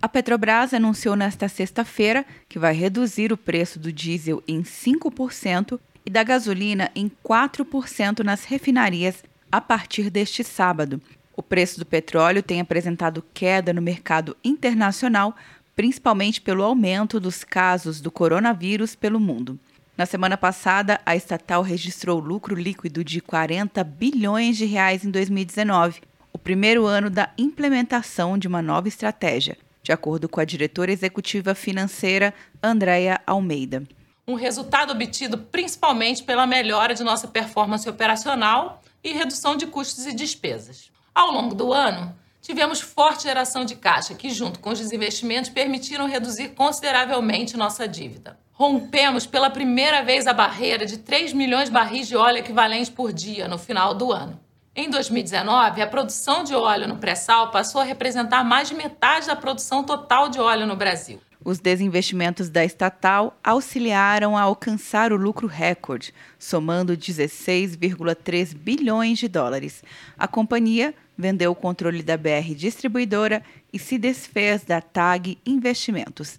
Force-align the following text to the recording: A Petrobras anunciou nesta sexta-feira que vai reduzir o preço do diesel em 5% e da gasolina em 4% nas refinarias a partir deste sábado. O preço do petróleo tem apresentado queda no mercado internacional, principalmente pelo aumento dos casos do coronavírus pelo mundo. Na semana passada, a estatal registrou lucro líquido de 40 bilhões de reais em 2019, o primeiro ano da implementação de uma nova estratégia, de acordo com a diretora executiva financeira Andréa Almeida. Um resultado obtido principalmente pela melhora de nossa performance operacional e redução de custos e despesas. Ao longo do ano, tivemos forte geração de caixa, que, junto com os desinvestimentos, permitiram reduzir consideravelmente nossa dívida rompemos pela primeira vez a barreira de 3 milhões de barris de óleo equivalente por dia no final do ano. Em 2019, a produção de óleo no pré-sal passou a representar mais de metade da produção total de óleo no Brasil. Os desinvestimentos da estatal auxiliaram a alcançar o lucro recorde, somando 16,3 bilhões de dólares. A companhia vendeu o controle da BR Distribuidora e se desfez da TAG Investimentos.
A 0.00 0.08
Petrobras 0.08 0.72
anunciou 0.72 1.16
nesta 1.16 1.48
sexta-feira 1.48 2.24
que 2.48 2.56
vai 2.56 2.72
reduzir 2.72 3.32
o 3.32 3.36
preço 3.36 3.80
do 3.80 3.92
diesel 3.92 4.40
em 4.46 4.62
5% 4.62 5.78
e 6.06 6.10
da 6.10 6.22
gasolina 6.22 6.88
em 6.94 7.10
4% 7.24 8.20
nas 8.20 8.44
refinarias 8.44 9.24
a 9.50 9.60
partir 9.60 10.08
deste 10.08 10.44
sábado. 10.44 11.02
O 11.36 11.42
preço 11.42 11.80
do 11.80 11.86
petróleo 11.86 12.44
tem 12.44 12.60
apresentado 12.60 13.24
queda 13.34 13.72
no 13.72 13.82
mercado 13.82 14.36
internacional, 14.44 15.34
principalmente 15.74 16.40
pelo 16.40 16.62
aumento 16.62 17.18
dos 17.18 17.42
casos 17.42 18.00
do 18.00 18.10
coronavírus 18.10 18.94
pelo 18.94 19.18
mundo. 19.18 19.58
Na 19.96 20.06
semana 20.06 20.36
passada, 20.36 21.00
a 21.04 21.16
estatal 21.16 21.60
registrou 21.60 22.20
lucro 22.20 22.54
líquido 22.54 23.02
de 23.02 23.20
40 23.20 23.82
bilhões 23.82 24.56
de 24.56 24.64
reais 24.64 25.04
em 25.04 25.10
2019, 25.10 26.02
o 26.32 26.38
primeiro 26.38 26.86
ano 26.86 27.10
da 27.10 27.30
implementação 27.36 28.38
de 28.38 28.46
uma 28.46 28.62
nova 28.62 28.86
estratégia, 28.86 29.56
de 29.88 29.92
acordo 29.92 30.28
com 30.28 30.38
a 30.38 30.44
diretora 30.44 30.92
executiva 30.92 31.54
financeira 31.54 32.34
Andréa 32.62 33.22
Almeida. 33.26 33.84
Um 34.26 34.34
resultado 34.34 34.92
obtido 34.92 35.38
principalmente 35.38 36.22
pela 36.22 36.46
melhora 36.46 36.92
de 36.92 37.02
nossa 37.02 37.26
performance 37.26 37.88
operacional 37.88 38.82
e 39.02 39.14
redução 39.14 39.56
de 39.56 39.66
custos 39.66 40.04
e 40.04 40.12
despesas. 40.12 40.90
Ao 41.14 41.32
longo 41.32 41.54
do 41.54 41.72
ano, 41.72 42.14
tivemos 42.42 42.82
forte 42.82 43.22
geração 43.22 43.64
de 43.64 43.76
caixa, 43.76 44.14
que, 44.14 44.28
junto 44.28 44.60
com 44.60 44.68
os 44.68 44.78
desinvestimentos, 44.78 45.48
permitiram 45.48 46.06
reduzir 46.06 46.48
consideravelmente 46.48 47.56
nossa 47.56 47.88
dívida 47.88 48.38
rompemos 48.58 49.24
pela 49.24 49.48
primeira 49.48 50.02
vez 50.02 50.26
a 50.26 50.32
barreira 50.32 50.84
de 50.84 50.98
3 50.98 51.32
milhões 51.32 51.66
de 51.66 51.70
barris 51.70 52.08
de 52.08 52.16
óleo 52.16 52.38
equivalente 52.38 52.90
por 52.90 53.12
dia 53.12 53.46
no 53.46 53.56
final 53.56 53.94
do 53.94 54.12
ano. 54.12 54.36
Em 54.80 54.88
2019, 54.88 55.82
a 55.82 55.88
produção 55.88 56.44
de 56.44 56.54
óleo 56.54 56.86
no 56.86 56.98
pré-sal 56.98 57.50
passou 57.50 57.80
a 57.80 57.84
representar 57.84 58.44
mais 58.44 58.68
de 58.68 58.76
metade 58.76 59.26
da 59.26 59.34
produção 59.34 59.82
total 59.82 60.28
de 60.28 60.38
óleo 60.38 60.68
no 60.68 60.76
Brasil. 60.76 61.20
Os 61.44 61.58
desinvestimentos 61.58 62.48
da 62.48 62.64
estatal 62.64 63.36
auxiliaram 63.42 64.36
a 64.36 64.42
alcançar 64.42 65.12
o 65.12 65.16
lucro 65.16 65.48
recorde, 65.48 66.14
somando 66.38 66.96
16,3 66.96 68.54
bilhões 68.54 69.18
de 69.18 69.26
dólares. 69.26 69.82
A 70.16 70.28
companhia 70.28 70.94
vendeu 71.16 71.50
o 71.50 71.56
controle 71.56 72.00
da 72.00 72.16
BR 72.16 72.54
Distribuidora 72.54 73.42
e 73.72 73.80
se 73.80 73.98
desfez 73.98 74.62
da 74.62 74.80
TAG 74.80 75.38
Investimentos. 75.44 76.38